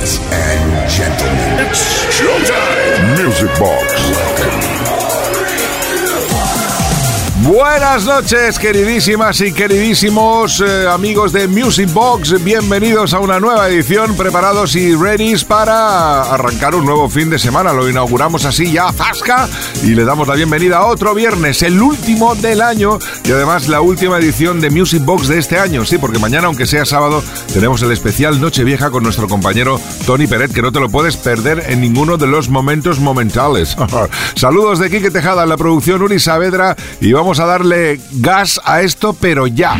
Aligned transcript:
Ladies 0.00 0.18
and 0.32 0.90
gentlemen, 0.90 1.66
it's 1.68 1.82
showtime. 2.18 3.22
Music 3.22 3.50
Box. 3.58 3.92
Welcome. 4.10 4.99
Buenas 7.50 8.04
noches, 8.04 8.60
queridísimas 8.60 9.40
y 9.40 9.52
queridísimos 9.52 10.60
eh, 10.60 10.86
amigos 10.88 11.32
de 11.32 11.48
Music 11.48 11.92
Box. 11.92 12.44
Bienvenidos 12.44 13.12
a 13.12 13.18
una 13.18 13.40
nueva 13.40 13.68
edición, 13.68 14.16
preparados 14.16 14.76
y 14.76 14.94
ready 14.94 15.34
para 15.48 16.22
arrancar 16.32 16.76
un 16.76 16.86
nuevo 16.86 17.08
fin 17.08 17.28
de 17.28 17.40
semana. 17.40 17.72
Lo 17.72 17.88
inauguramos 17.88 18.44
así 18.44 18.70
ya, 18.70 18.92
Zasca, 18.92 19.48
y 19.82 19.96
le 19.96 20.04
damos 20.04 20.28
la 20.28 20.36
bienvenida 20.36 20.76
a 20.76 20.86
otro 20.86 21.12
viernes, 21.12 21.64
el 21.64 21.82
último 21.82 22.36
del 22.36 22.60
año 22.60 23.00
y 23.24 23.32
además 23.32 23.66
la 23.66 23.80
última 23.80 24.18
edición 24.18 24.60
de 24.60 24.70
Music 24.70 25.04
Box 25.04 25.26
de 25.26 25.38
este 25.38 25.58
año. 25.58 25.84
Sí, 25.84 25.98
porque 25.98 26.20
mañana, 26.20 26.46
aunque 26.46 26.66
sea 26.66 26.84
sábado, 26.84 27.20
tenemos 27.52 27.82
el 27.82 27.90
especial 27.90 28.40
Nochevieja 28.40 28.92
con 28.92 29.02
nuestro 29.02 29.26
compañero 29.26 29.80
Tony 30.06 30.28
Peret, 30.28 30.52
que 30.52 30.62
no 30.62 30.70
te 30.70 30.78
lo 30.78 30.88
puedes 30.88 31.16
perder 31.16 31.64
en 31.66 31.80
ninguno 31.80 32.16
de 32.16 32.28
los 32.28 32.48
momentos 32.48 33.00
momentales. 33.00 33.76
Saludos 34.36 34.78
de 34.78 34.88
Quique 34.88 35.10
Tejada 35.10 35.42
en 35.42 35.48
la 35.48 35.56
producción 35.56 36.00
Uri 36.00 36.20
Saavedra 36.20 36.76
y 37.00 37.12
vamos 37.12 37.39
a 37.40 37.46
darle 37.46 38.00
gas 38.12 38.60
a 38.64 38.82
esto, 38.82 39.14
pero 39.14 39.46
ya. 39.46 39.76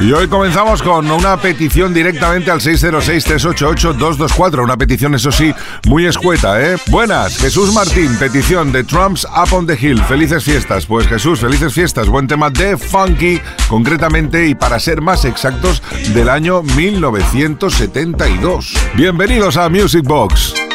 Y 0.00 0.12
hoy 0.12 0.26
comenzamos 0.28 0.82
con 0.82 1.10
una 1.10 1.36
petición 1.36 1.92
directamente 1.94 2.50
al 2.50 2.60
606-388-224. 2.60 4.64
Una 4.64 4.76
petición, 4.76 5.14
eso 5.14 5.30
sí, 5.30 5.54
muy 5.86 6.06
escueta, 6.06 6.60
¿eh? 6.60 6.76
Buenas, 6.88 7.38
Jesús 7.38 7.72
Martín, 7.72 8.16
petición 8.18 8.72
de 8.72 8.82
Trump's 8.82 9.24
Up 9.24 9.52
on 9.52 9.64
the 9.66 9.78
Hill. 9.80 10.02
Felices 10.04 10.42
fiestas. 10.42 10.86
Pues 10.86 11.06
Jesús, 11.06 11.38
felices 11.40 11.72
fiestas. 11.72 12.08
Buen 12.08 12.26
tema 12.26 12.50
de 12.50 12.76
Funky, 12.76 13.40
concretamente 13.68 14.48
y 14.48 14.56
para 14.56 14.80
ser 14.80 15.00
más 15.00 15.24
exactos, 15.24 15.80
del 16.12 16.28
año 16.28 16.62
1972. 16.62 18.74
Bienvenidos 18.96 19.56
a 19.56 19.68
Music 19.68 20.02
Box. 20.04 20.73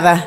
nada. 0.00 0.26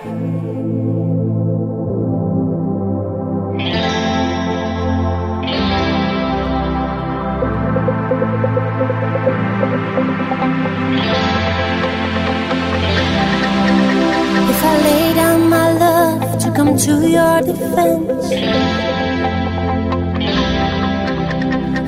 If 14.50 14.64
I 14.64 14.78
lay 14.82 15.14
down 15.16 15.50
my 15.50 15.72
love 15.74 16.38
to 16.40 16.52
come 16.52 16.78
to 16.78 17.08
your 17.08 17.42
defense, 17.42 18.30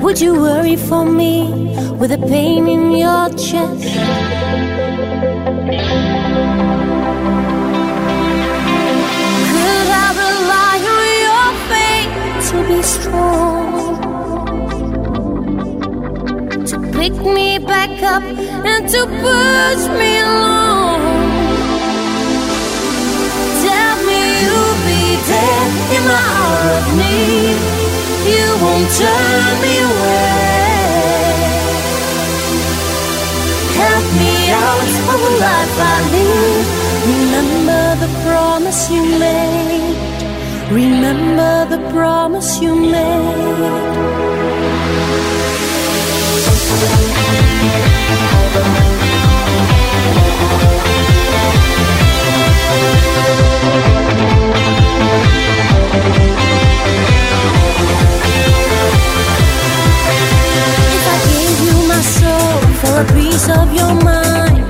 would 0.02 0.20
you 0.20 0.34
worry 0.34 0.76
for 0.76 1.04
me 1.04 1.52
with 1.98 2.12
a 2.12 2.18
pain 2.18 2.68
in 2.68 2.90
your 2.92 3.28
chest? 3.30 4.45
To 12.50 12.68
be 12.68 12.80
strong? 12.80 13.72
To 16.70 16.76
pick 16.96 17.14
me 17.36 17.58
back 17.58 17.90
up 18.02 18.22
and 18.22 18.88
to 18.88 19.00
push 19.24 19.82
me 19.98 20.10
along? 20.20 21.00
Tell 23.66 23.96
me 24.08 24.20
you'll 24.42 24.78
be 24.90 25.02
there 25.30 25.68
in 25.96 26.02
the 26.12 26.20
hour 26.34 26.62
of 26.78 26.86
need. 27.00 27.58
You 28.30 28.46
won't 28.62 28.88
turn 29.00 29.52
me 29.64 29.74
away. 29.90 30.46
Help 33.82 34.06
me 34.22 34.34
out 34.66 34.92
of 35.12 35.18
the 35.24 35.32
life 35.46 35.76
I 35.92 35.96
lead. 36.12 36.66
Remember 37.10 37.84
the 38.02 38.10
promise 38.22 38.90
you 38.90 39.02
made. 39.18 39.85
Remember 40.70 41.64
the 41.70 41.78
promise 41.90 42.60
you 42.60 42.74
made. 42.74 43.86
If 60.96 61.06
I 61.06 61.18
gave 61.30 61.58
you 61.66 61.88
my 61.88 62.00
soul 62.00 62.58
for 62.80 63.00
a 63.02 63.04
piece 63.14 63.48
of 63.48 63.72
your 63.72 63.94
mind, 64.02 64.65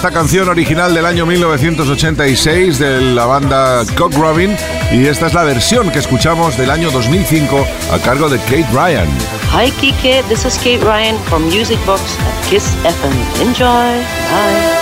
esta 0.00 0.12
canción 0.12 0.48
original 0.48 0.94
del 0.94 1.04
año 1.04 1.26
1986 1.26 2.78
de 2.78 3.02
la 3.02 3.26
banda 3.26 3.84
Cock 3.98 4.14
Robin 4.14 4.56
y 4.90 5.04
esta 5.04 5.26
es 5.26 5.34
la 5.34 5.44
versión 5.44 5.90
que 5.90 5.98
escuchamos 5.98 6.56
del 6.56 6.70
año 6.70 6.90
2005 6.90 7.66
a 7.92 7.98
cargo 7.98 8.30
de 8.30 8.38
Kate 8.38 8.66
Ryan. 8.72 9.06
Hi, 9.52 9.70
Kike. 9.70 10.22
This 10.26 10.46
is 10.46 10.56
Kate 10.56 10.82
Ryan 10.82 11.18
from 11.24 11.42
Music 11.44 11.78
Box 11.84 12.16
at 12.20 12.48
Kiss 12.48 12.74
FM. 12.82 13.42
Enjoy. 13.42 13.66
Bye. 13.68 14.79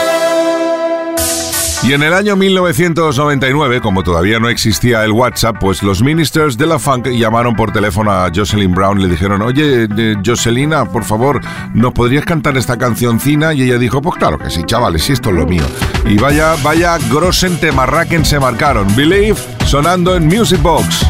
Y 1.84 1.92
en 1.92 2.02
el 2.02 2.12
año 2.12 2.36
1999, 2.36 3.80
como 3.80 4.02
todavía 4.02 4.38
no 4.40 4.48
existía 4.48 5.04
el 5.04 5.12
WhatsApp, 5.12 5.56
pues 5.60 5.82
los 5.82 6.02
Ministers 6.02 6.58
de 6.58 6.66
la 6.66 6.78
Funk 6.78 7.06
llamaron 7.06 7.54
por 7.54 7.72
teléfono 7.72 8.10
a 8.10 8.30
Jocelyn 8.34 8.74
Brown 8.74 8.98
y 8.98 9.04
le 9.04 9.08
dijeron, 9.08 9.40
oye, 9.42 9.88
eh, 9.96 10.16
Jocelina, 10.24 10.84
por 10.84 11.04
favor, 11.04 11.40
¿nos 11.72 11.92
podrías 11.92 12.24
cantar 12.24 12.56
esta 12.58 12.76
cancioncina? 12.76 13.54
Y 13.54 13.62
ella 13.62 13.78
dijo, 13.78 14.02
pues 14.02 14.16
claro 14.16 14.38
que 14.38 14.50
sí, 14.50 14.64
chavales, 14.66 15.04
si 15.04 15.12
esto 15.12 15.30
es 15.30 15.36
lo 15.36 15.46
mío. 15.46 15.64
Y 16.04 16.18
vaya, 16.18 16.56
vaya 16.62 16.98
grosen 17.10 17.58
temarraquen 17.58 18.24
se 18.24 18.38
marcaron. 18.38 18.94
Believe 18.96 19.38
sonando 19.64 20.16
en 20.16 20.26
Music 20.26 20.60
Box. 20.60 21.06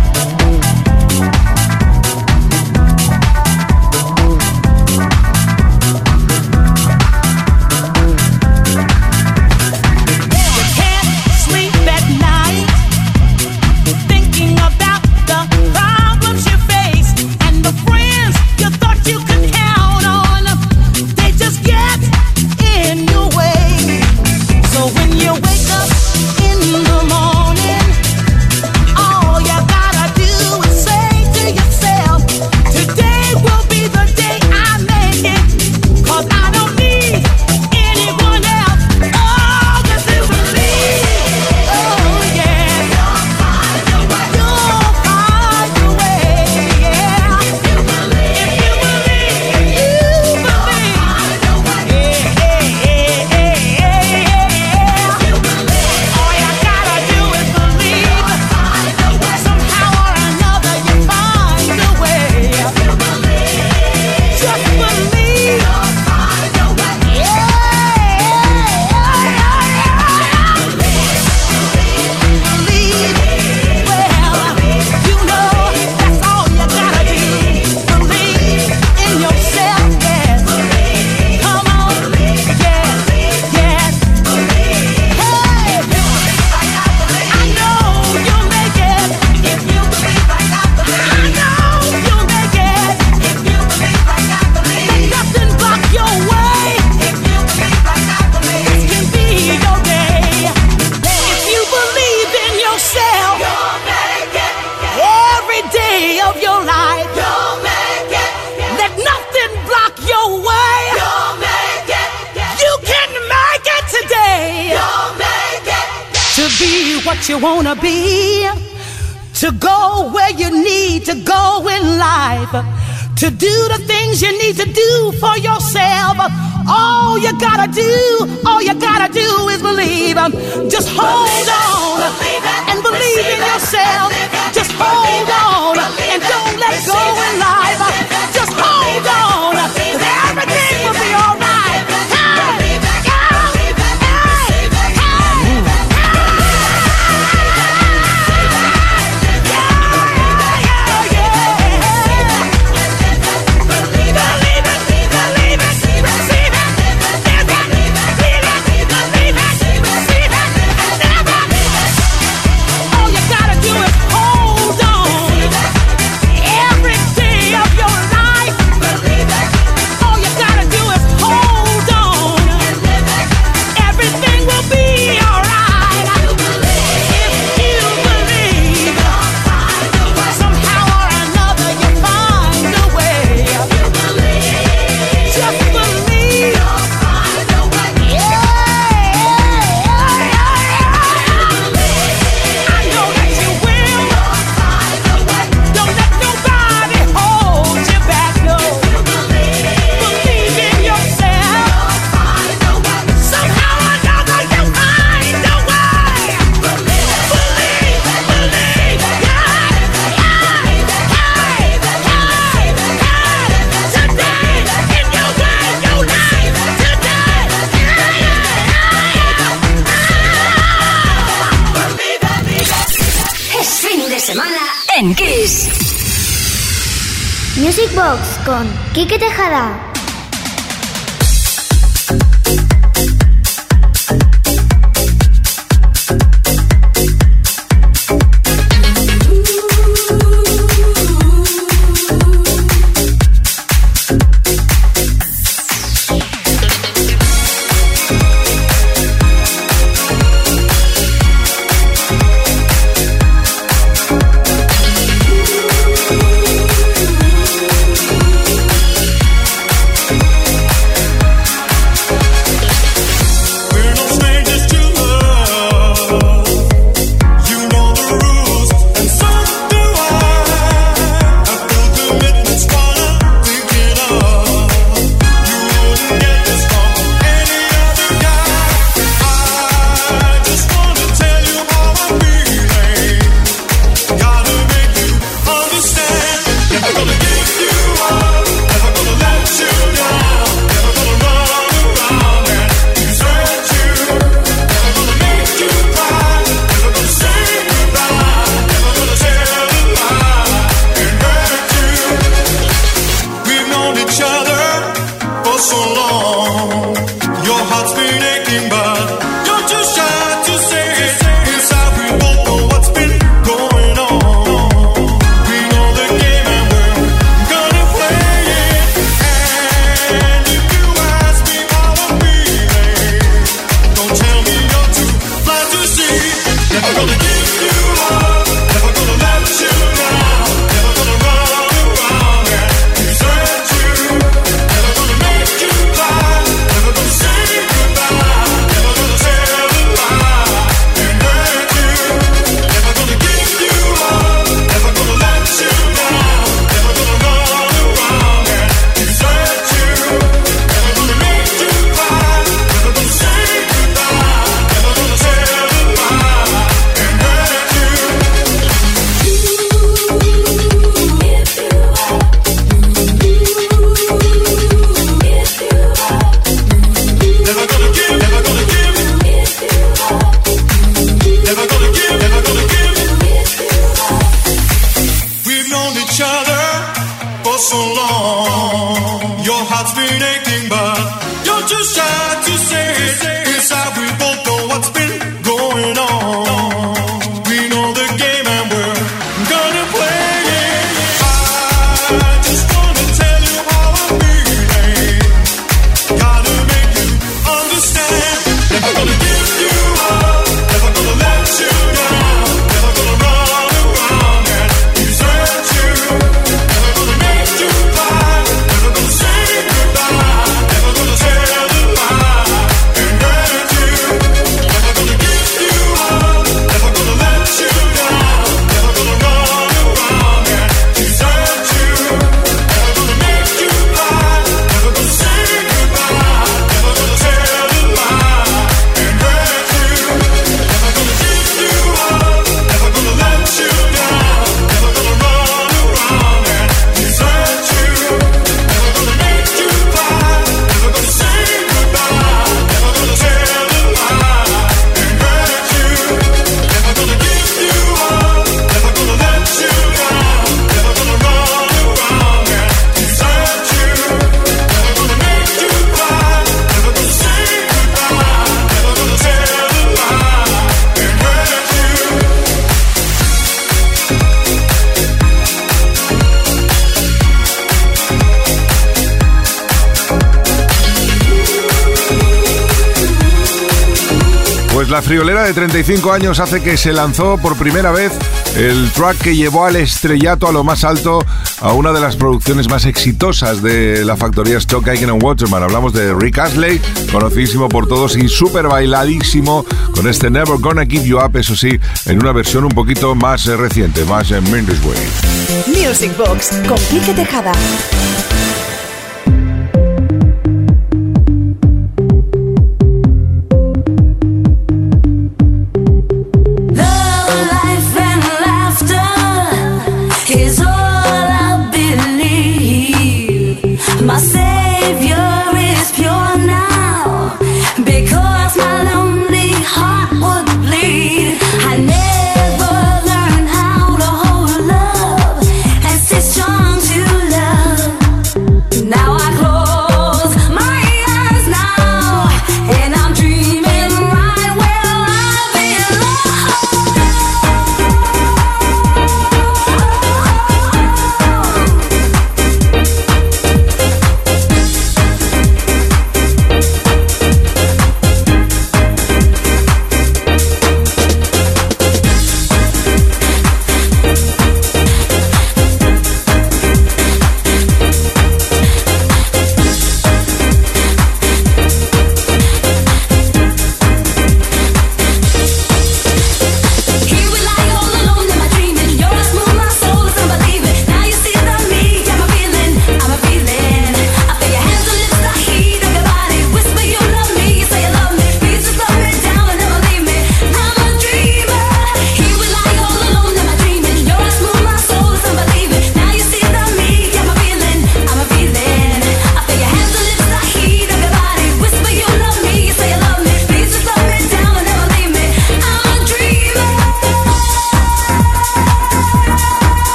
Pues 474.89 475.03
la 475.03 475.03
friolera 475.03 475.45
de 475.45 475.53
35 475.53 476.13
años 476.13 476.41
hace 476.41 476.63
que 476.63 476.79
se 476.79 476.95
lanzó 476.95 477.37
por 477.37 477.59
primera 477.59 477.91
vez 477.91 478.11
el 478.57 478.91
track 478.93 479.19
que 479.19 479.37
llevó 479.37 479.67
al 479.67 479.77
estrellato 479.77 480.49
a 480.49 480.53
lo 480.53 480.65
más 480.65 480.83
alto 480.83 481.23
a 481.61 481.75
una 481.75 481.93
de 481.93 482.01
las 482.01 482.17
producciones 482.17 482.71
más 482.71 482.87
exitosas 482.87 483.61
de 483.61 484.03
la 484.07 484.17
factoría 484.17 484.57
Stock 484.57 484.89
Aiken 484.89 485.23
Waterman. 485.23 485.63
Hablamos 485.63 485.93
de 485.93 486.15
Rick 486.15 486.39
Astley, 486.39 486.81
conocidísimo 487.13 487.69
por 487.69 487.87
todos 487.87 488.17
y 488.17 488.29
súper 488.31 488.67
bailadísimo 488.67 489.67
con 489.95 490.09
este 490.09 490.31
Never 490.31 490.57
Gonna 490.59 490.87
Give 490.87 491.05
You 491.05 491.19
Up, 491.19 491.37
eso 491.37 491.55
sí, 491.55 491.79
en 492.07 492.23
una 492.23 492.33
versión 492.33 492.65
un 492.65 492.73
poquito 492.73 493.15
más 493.15 493.45
reciente, 493.45 494.07
más 494.07 494.31
en 494.31 494.43
Mindy's 494.45 494.81
Way. 494.83 495.85
Music 495.85 496.17
Box 496.17 496.49
con 496.67 496.79
Kike 496.89 497.13
Tejada. 497.13 497.53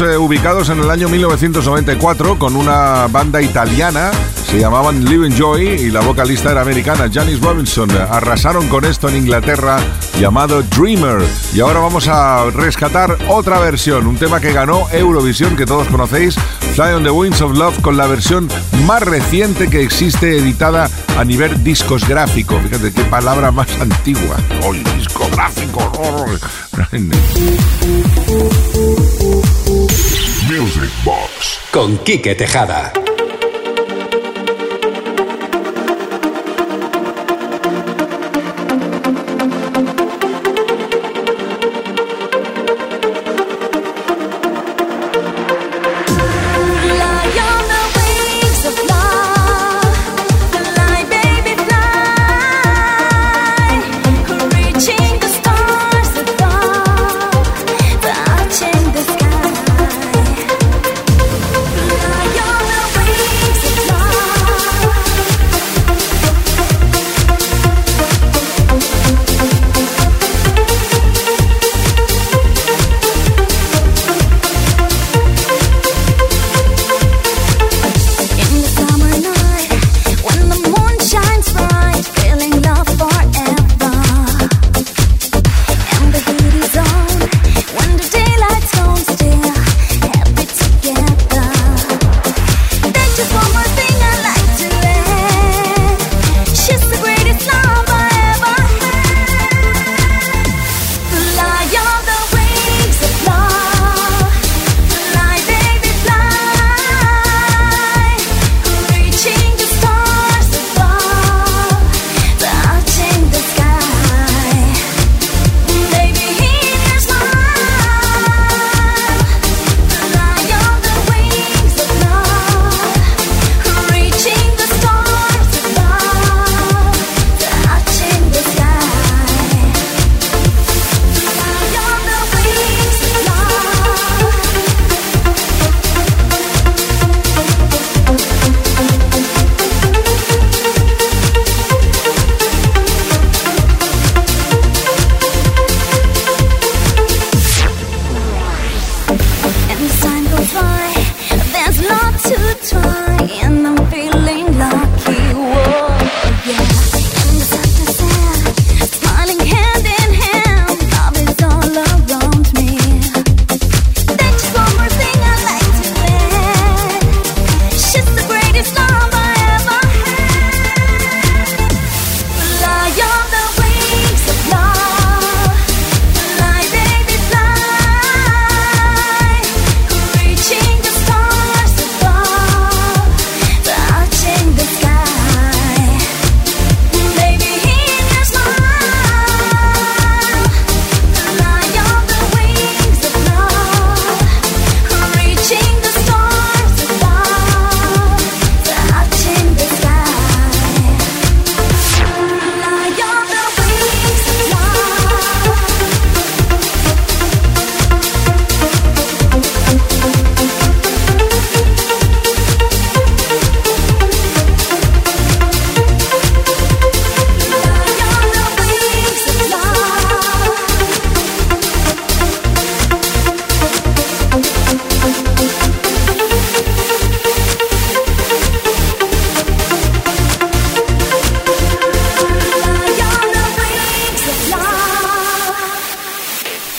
Eh, 0.00 0.16
ubicados 0.16 0.70
en 0.70 0.80
el 0.80 0.90
año 0.90 1.08
1994 1.08 2.36
con 2.36 2.56
una 2.56 3.06
banda 3.06 3.40
italiana, 3.40 4.10
se 4.44 4.58
llamaban 4.58 5.04
Living 5.04 5.30
Joy 5.30 5.68
y 5.68 5.90
la 5.90 6.00
vocalista 6.00 6.50
era 6.50 6.62
americana, 6.62 7.08
Janice 7.12 7.40
Robinson. 7.40 7.88
Arrasaron 7.92 8.68
con 8.68 8.84
esto 8.84 9.08
en 9.08 9.16
Inglaterra 9.16 9.76
llamado 10.18 10.62
Dreamer. 10.62 11.22
Y 11.54 11.60
ahora 11.60 11.78
vamos 11.78 12.08
a 12.08 12.44
rescatar 12.50 13.16
otra 13.28 13.60
versión, 13.60 14.08
un 14.08 14.16
tema 14.16 14.40
que 14.40 14.52
ganó 14.52 14.88
Eurovisión 14.90 15.54
que 15.54 15.64
todos 15.64 15.86
conocéis, 15.86 16.34
Fly 16.74 16.94
on 16.94 17.04
the 17.04 17.10
Wings 17.10 17.40
of 17.40 17.56
Love, 17.56 17.80
con 17.80 17.96
la 17.96 18.08
versión 18.08 18.48
más 18.86 19.00
reciente 19.00 19.70
que 19.70 19.82
existe 19.82 20.36
editada 20.36 20.90
a 21.16 21.24
nivel 21.24 21.62
discográfico. 21.62 22.58
Fíjate 22.58 22.92
qué 22.92 23.04
palabra 23.04 23.52
más 23.52 23.68
antigua. 23.80 24.36
Hoy, 24.64 24.82
discográfico. 24.96 25.78
Music 30.64 30.90
Box 31.04 31.60
con 31.70 31.98
Quique 31.98 32.34
Tejada. 32.34 33.13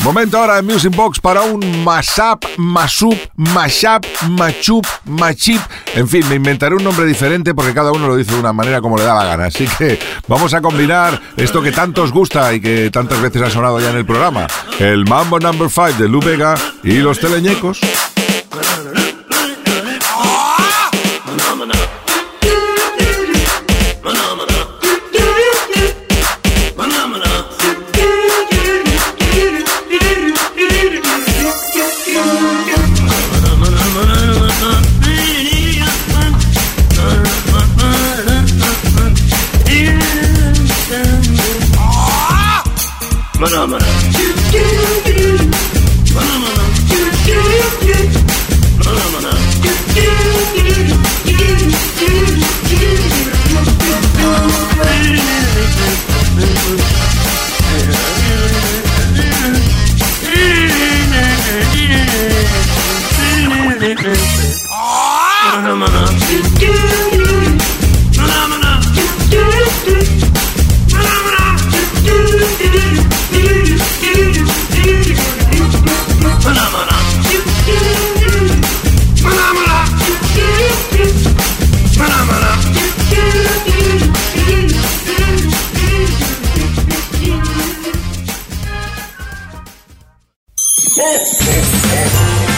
Momento 0.06 0.38
ahora 0.38 0.60
en 0.60 0.68
Music 0.68 0.96
Box 0.96 1.20
para 1.20 1.42
un 1.42 1.84
mashup, 1.84 2.46
mashup, 2.58 3.18
mashup, 3.38 4.06
machup, 4.30 4.86
machip. 5.06 5.60
En 5.96 6.08
fin, 6.08 6.24
me 6.30 6.36
inventaré 6.36 6.76
un 6.76 6.84
nombre 6.84 7.08
diferente 7.08 7.56
porque 7.56 7.74
cada 7.74 7.92
uno 7.92 8.08
lo 8.10 8.16
dice 8.16 8.34
de 8.34 8.40
una 8.40 8.54
manera 8.54 8.82
como 8.82 8.98
le 8.98 9.04
da 9.04 9.16
la 9.16 9.26
gana. 9.26 9.46
Así 9.46 9.68
que 9.68 9.98
vamos 10.28 10.54
a 10.54 10.62
combinar 10.62 11.20
esto 11.36 11.60
que 11.60 11.72
tanto 11.72 12.04
os 12.04 12.12
gusta 12.12 12.54
y 12.54 12.62
que 12.62 12.92
tantas 12.92 13.20
veces 13.20 13.42
ha 13.42 13.50
sonado 13.50 13.80
ya 13.80 13.90
en 13.90 13.98
el 13.98 14.06
programa. 14.06 14.46
El 14.78 15.06
Mambo 15.06 15.40
Number 15.40 15.72
5 15.72 15.94
de 15.94 16.08
Lu 16.08 16.22
Vega 16.22 16.54
y 16.84 17.00
los 17.00 17.20
teleñecos. 17.20 17.82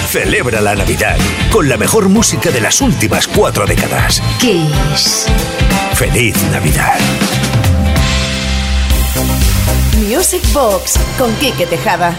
Celebra 0.10 0.62
la 0.62 0.76
Navidad 0.76 1.18
con 1.52 1.68
la 1.68 1.76
mejor 1.76 2.08
música 2.08 2.52
de 2.52 2.62
las 2.62 2.82
últimas 2.82 3.28
cuatro 3.28 3.66
décadas. 3.66 4.22
Kiss. 4.40 5.26
¡Feliz 5.96 6.36
Navidad! 6.52 7.00
Music 10.08 10.44
Box 10.54 11.00
con 11.18 11.34
Quique 11.38 11.66
Tejada. 11.66 12.16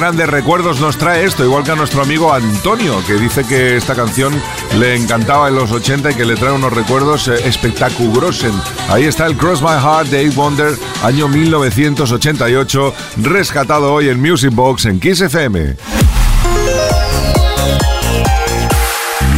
grandes 0.00 0.30
recuerdos 0.30 0.80
nos 0.80 0.96
trae 0.96 1.26
esto, 1.26 1.44
igual 1.44 1.62
que 1.62 1.72
a 1.72 1.74
nuestro 1.74 2.00
amigo 2.00 2.32
Antonio, 2.32 3.04
que 3.06 3.16
dice 3.16 3.44
que 3.44 3.76
esta 3.76 3.94
canción 3.94 4.32
le 4.78 4.96
encantaba 4.96 5.48
en 5.48 5.56
los 5.56 5.70
80 5.70 6.12
y 6.12 6.14
que 6.14 6.24
le 6.24 6.36
trae 6.36 6.52
unos 6.52 6.72
recuerdos 6.72 7.28
eh, 7.28 7.34
espectaculosos. 7.44 8.54
Ahí 8.88 9.04
está 9.04 9.26
el 9.26 9.36
Cross 9.36 9.60
My 9.60 9.78
Heart 9.78 10.08
de 10.08 10.20
Eight 10.20 10.34
Wonder, 10.34 10.74
año 11.02 11.28
1988, 11.28 12.94
rescatado 13.18 13.92
hoy 13.92 14.08
en 14.08 14.22
Music 14.22 14.54
Box 14.54 14.86
en 14.86 15.00
Kiss 15.00 15.20
FM. 15.20 15.76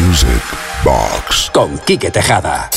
Music 0.07 0.29
Box 0.85 1.51
con 1.53 1.77
Quique 1.79 2.12
Tejada. 2.12 2.70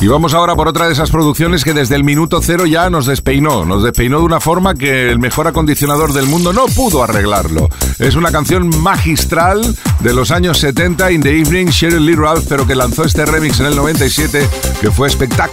Y 0.00 0.06
vamos 0.06 0.32
ahora 0.32 0.56
por 0.56 0.66
otra 0.66 0.86
de 0.86 0.92
esas 0.94 1.10
producciones 1.10 1.62
que 1.62 1.74
desde 1.74 1.94
el 1.94 2.04
minuto 2.04 2.40
cero 2.42 2.64
ya 2.64 2.88
nos 2.88 3.04
despeinó. 3.04 3.66
Nos 3.66 3.82
despeinó 3.82 4.18
de 4.18 4.24
una 4.24 4.40
forma 4.40 4.74
que 4.74 5.10
el 5.10 5.18
mejor 5.18 5.46
acondicionador 5.46 6.14
del 6.14 6.26
mundo 6.26 6.54
no 6.54 6.66
pudo 6.66 7.02
arreglarlo. 7.02 7.68
Es 7.98 8.14
una 8.14 8.32
canción 8.32 8.70
magistral 8.80 9.76
de 10.00 10.14
los 10.14 10.30
años 10.30 10.58
70, 10.58 11.12
In 11.12 11.22
the 11.22 11.38
Evening, 11.38 11.66
Sheryl 11.66 12.06
Lee 12.06 12.14
Ralph, 12.14 12.46
pero 12.48 12.66
que 12.66 12.74
lanzó 12.74 13.04
este 13.04 13.26
remix 13.26 13.60
en 13.60 13.66
el 13.66 13.76
97, 13.76 14.48
que 14.80 14.90
fue 14.90 15.08
espectacular. 15.08 15.50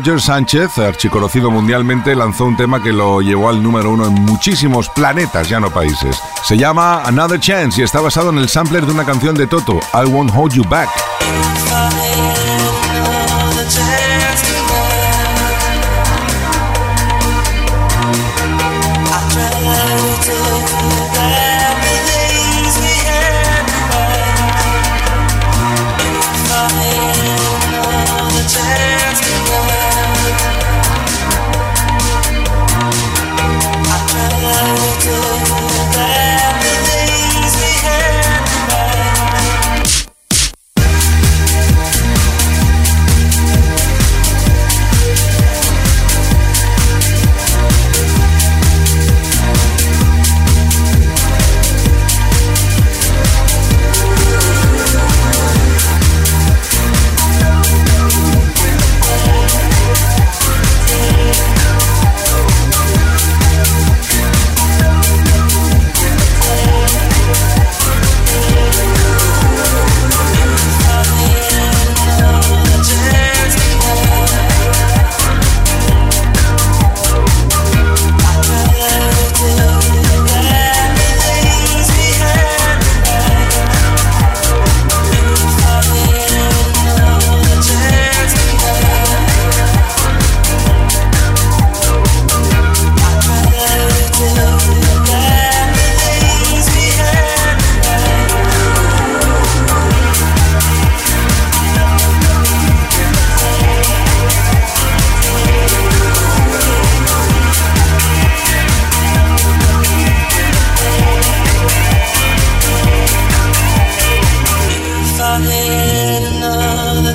Roger 0.00 0.18
Sánchez, 0.18 0.78
archiconocido 0.78 1.50
mundialmente, 1.50 2.16
lanzó 2.16 2.46
un 2.46 2.56
tema 2.56 2.82
que 2.82 2.90
lo 2.90 3.20
llevó 3.20 3.50
al 3.50 3.62
número 3.62 3.90
uno 3.90 4.06
en 4.06 4.14
muchísimos 4.14 4.88
planetas, 4.88 5.50
ya 5.50 5.60
no 5.60 5.70
países. 5.70 6.18
Se 6.42 6.56
llama 6.56 7.02
Another 7.02 7.38
Chance 7.38 7.82
y 7.82 7.84
está 7.84 8.00
basado 8.00 8.30
en 8.30 8.38
el 8.38 8.48
sampler 8.48 8.86
de 8.86 8.92
una 8.92 9.04
canción 9.04 9.34
de 9.34 9.46
Toto, 9.46 9.78
I 9.92 10.06
Won't 10.08 10.32
Hold 10.34 10.54
You 10.54 10.64
Back. 10.64 10.88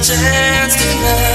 chance 0.07 0.75
tonight. 0.75 1.34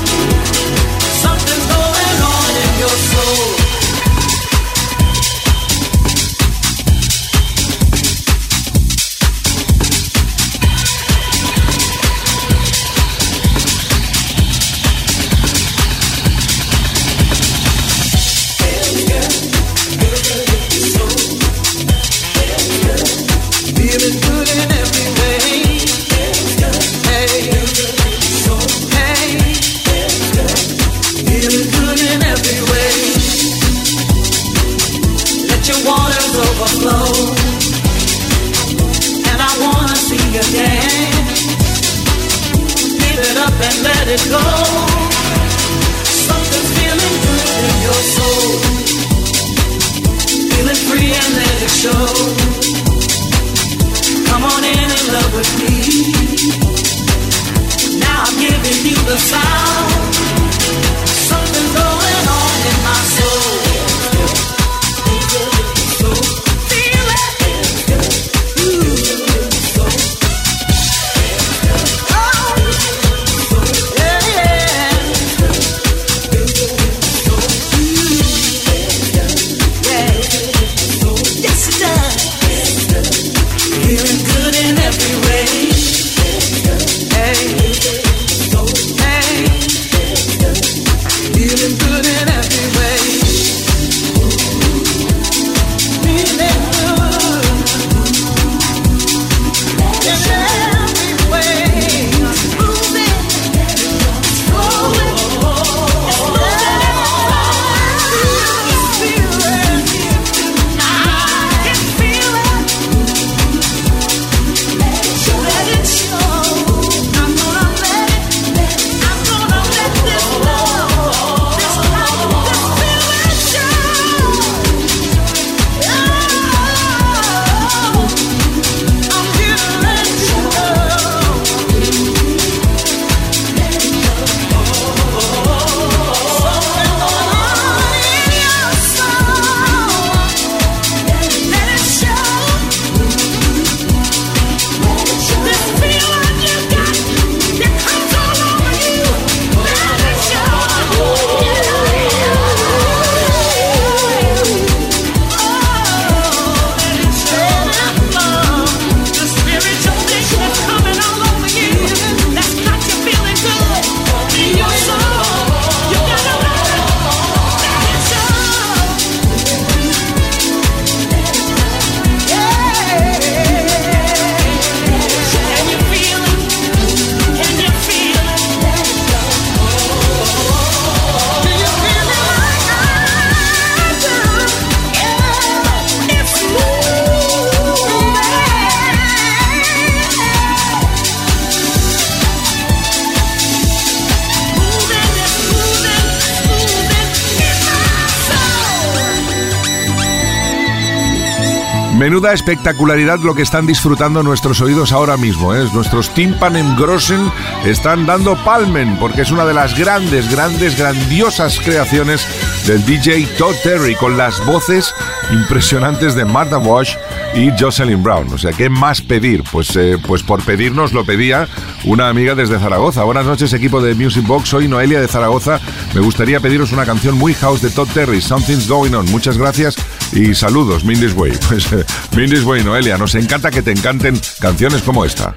Menuda 202.11 202.33
espectacularidad 202.33 203.19
lo 203.19 203.33
que 203.33 203.41
están 203.41 203.65
disfrutando 203.65 204.21
nuestros 204.21 204.59
oídos 204.59 204.91
ahora 204.91 205.15
mismo. 205.15 205.55
¿eh? 205.55 205.65
Nuestros 205.73 206.13
Timpanen 206.13 206.75
Grossen 206.75 207.31
están 207.63 208.05
dando 208.05 208.35
palmen 208.43 208.97
porque 208.99 209.21
es 209.21 209.31
una 209.31 209.45
de 209.45 209.53
las 209.53 209.79
grandes, 209.79 210.29
grandes, 210.29 210.77
grandiosas 210.77 211.57
creaciones 211.61 212.27
del 212.67 212.85
DJ 212.85 213.25
Todd 213.37 213.55
Terry 213.63 213.95
con 213.95 214.17
las 214.17 214.45
voces 214.45 214.93
impresionantes 215.31 216.13
de 216.13 216.25
Martha 216.25 216.57
Wash 216.57 216.97
y 217.33 217.49
Jocelyn 217.57 218.03
Brown. 218.03 218.33
O 218.33 218.37
sea, 218.37 218.51
¿qué 218.51 218.69
más 218.69 219.01
pedir? 219.01 219.43
Pues, 219.49 219.73
eh, 219.77 219.97
pues 220.05 220.21
por 220.21 220.43
pedirnos 220.43 220.91
lo 220.91 221.05
pedía 221.05 221.47
una 221.85 222.09
amiga 222.09 222.35
desde 222.35 222.59
Zaragoza. 222.59 223.05
Buenas 223.05 223.25
noches, 223.25 223.53
equipo 223.53 223.81
de 223.81 223.95
Music 223.95 224.27
Box. 224.27 224.49
Soy 224.49 224.67
Noelia 224.67 224.99
de 224.99 225.07
Zaragoza. 225.07 225.61
Me 225.93 226.01
gustaría 226.01 226.41
pediros 226.41 226.73
una 226.73 226.85
canción 226.85 227.17
muy 227.17 227.33
house 227.35 227.61
de 227.61 227.69
Todd 227.69 227.87
Terry, 227.93 228.19
Something's 228.19 228.67
Going 228.67 228.95
On. 228.95 229.09
Muchas 229.11 229.37
gracias 229.37 229.77
y 230.13 230.35
saludos, 230.35 230.83
Mindy's 230.83 231.13
Way. 231.13 231.31
Pues 231.47 231.67
Mindy's 232.15 232.43
Way, 232.43 232.63
Noelia, 232.63 232.97
nos 232.97 233.15
encanta 233.15 233.51
que 233.51 233.61
te 233.61 233.71
encanten 233.71 234.19
canciones 234.39 234.81
como 234.81 235.05
esta. 235.05 235.35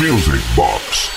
Music 0.00 0.42
Box. 0.54 1.15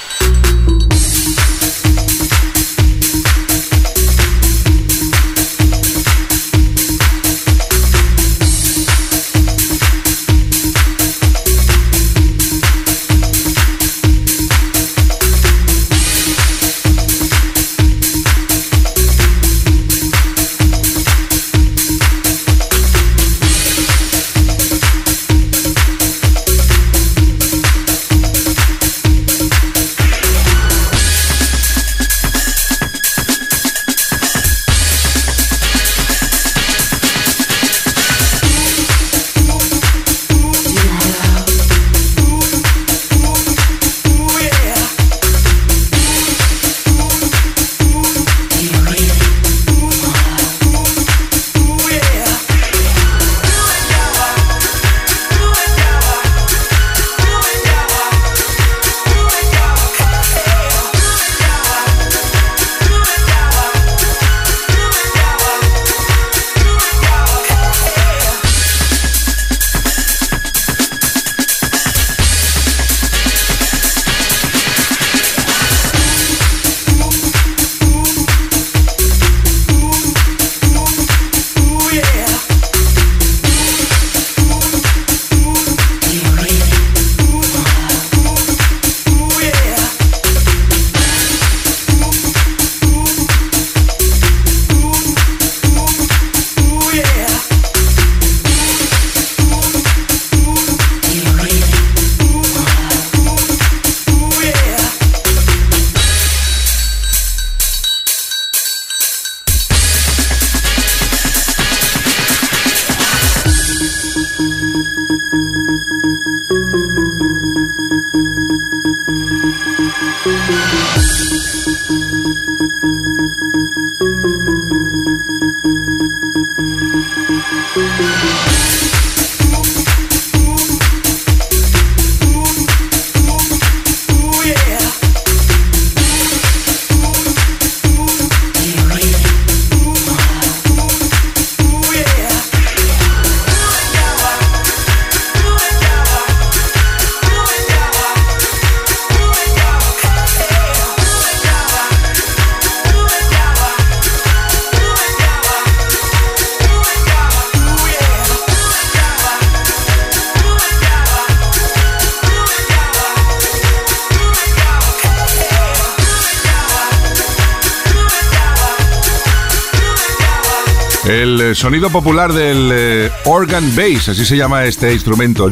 Sonido 171.59 171.89
popular 171.89 172.31
del 172.31 172.71
eh, 172.71 173.11
organ 173.25 173.75
bass, 173.75 174.07
así 174.07 174.23
se 174.23 174.37
llama 174.37 174.63
este 174.63 174.93
instrumento, 174.93 175.51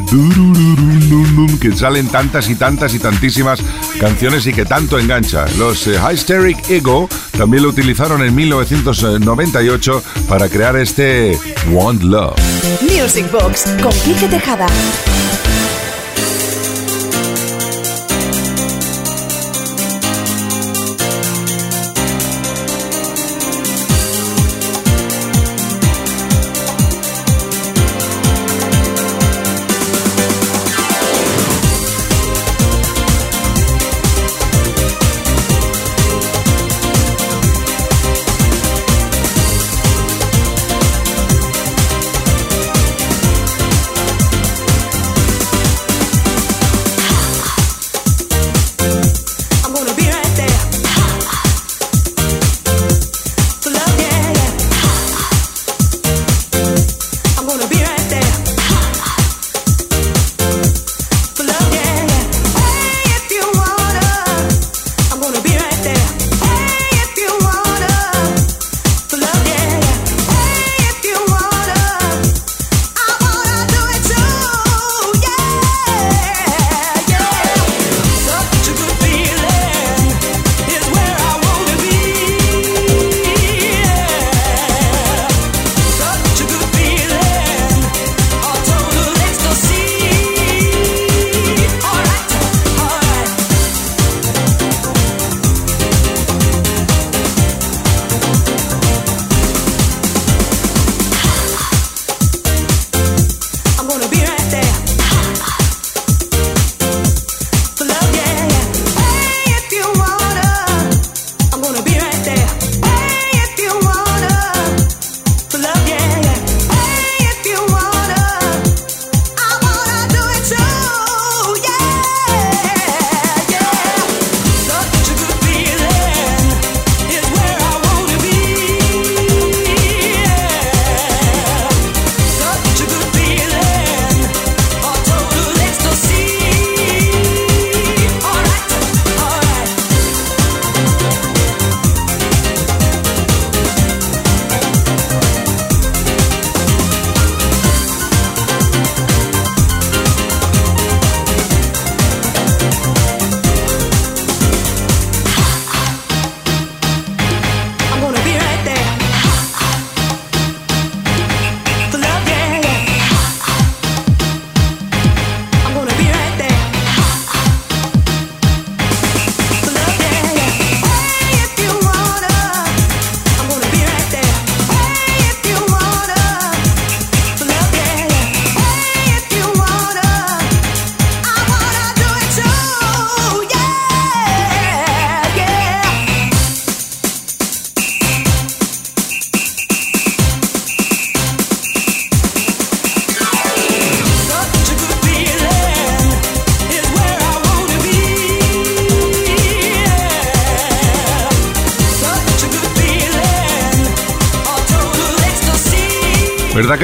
que 1.60 1.76
salen 1.76 2.08
tantas 2.08 2.50
y 2.50 2.56
tantas 2.56 2.94
y 2.94 3.00
tantísimas 3.00 3.60
canciones 4.00 4.48
y 4.48 4.54
que 4.54 4.64
tanto 4.64 4.98
engancha. 4.98 5.46
Los 5.58 5.86
eh, 5.86 6.00
Hysteric 6.00 6.70
Ego 6.70 7.10
también 7.38 7.64
lo 7.64 7.70
utilizaron 7.70 8.24
en 8.24 8.34
1998 8.34 10.02
para 10.30 10.48
crear 10.48 10.78
este 10.78 11.38
Want 11.72 12.02
Love. 12.04 12.36
Music 12.84 13.30
Box 13.30 13.66
con 13.82 13.92
Quique 14.06 14.30
Tejada. 14.30 14.68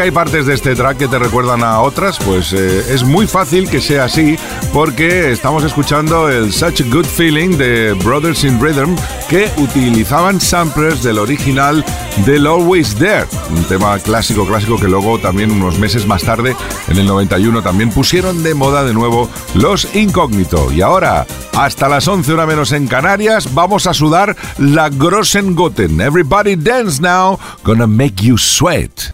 Hay 0.04 0.12
partes 0.12 0.46
de 0.46 0.54
este 0.54 0.76
track 0.76 0.98
que 0.98 1.08
te 1.08 1.18
recuerdan 1.18 1.64
a 1.64 1.80
otras? 1.80 2.20
Pues 2.20 2.52
eh, 2.52 2.94
es 2.94 3.06
muy 3.06 3.26
fácil 3.26 3.70
que 3.70 3.80
sea 3.80 4.04
así 4.04 4.38
porque 4.74 5.32
estamos 5.32 5.64
escuchando 5.64 6.28
el 6.28 6.52
Such 6.52 6.82
a 6.82 6.94
Good 6.94 7.06
Feeling 7.06 7.52
de 7.52 7.94
Brothers 7.94 8.44
in 8.44 8.60
Rhythm 8.62 8.98
que 9.30 9.50
utilizaban 9.56 10.42
samplers 10.42 11.04
del 11.04 11.20
original 11.20 11.86
del 12.26 12.48
Always 12.48 12.96
There, 12.96 13.28
un 13.56 13.64
tema 13.64 13.98
clásico, 14.00 14.46
clásico 14.46 14.76
que 14.76 14.90
luego 14.90 15.20
también 15.20 15.52
unos 15.52 15.80
meses 15.80 16.06
más 16.06 16.24
tarde, 16.24 16.54
en 16.90 16.98
el 16.98 17.06
91, 17.06 17.62
también 17.62 17.90
pusieron 17.90 18.44
de 18.44 18.56
moda 18.56 18.84
de 18.84 18.94
nuevo 18.94 19.30
los 19.54 19.96
Incógnito. 19.96 20.70
Y 20.74 20.82
ahora, 20.82 21.26
hasta 21.54 21.88
las 21.88 22.10
11 22.10 22.34
hora 22.34 22.46
menos 22.46 22.74
en 22.74 22.88
Canarias, 22.88 23.54
vamos 23.54 23.88
a 23.88 23.94
sudar 23.94 24.36
la 24.58 24.90
Grossengoten. 24.90 26.02
Everybody 26.02 26.58
dance 26.58 27.02
now, 27.02 27.40
gonna 27.64 27.88
make 27.88 28.22
you 28.22 28.38
sweat. 28.38 29.14